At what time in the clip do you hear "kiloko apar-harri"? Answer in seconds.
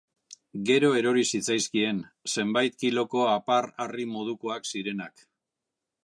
2.83-4.07